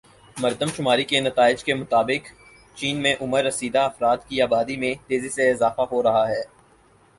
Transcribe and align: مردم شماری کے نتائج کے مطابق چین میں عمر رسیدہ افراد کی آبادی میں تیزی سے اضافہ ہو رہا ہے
مردم 0.37 0.67
شماری 0.67 1.03
کے 1.03 1.19
نتائج 1.19 1.63
کے 1.63 1.73
مطابق 1.73 2.31
چین 2.75 3.01
میں 3.01 3.13
عمر 3.21 3.43
رسیدہ 3.43 3.79
افراد 3.81 4.17
کی 4.27 4.41
آبادی 4.41 4.77
میں 4.77 4.93
تیزی 5.07 5.29
سے 5.29 5.49
اضافہ 5.51 5.81
ہو 5.91 6.03
رہا 6.03 6.27
ہے 6.29 6.41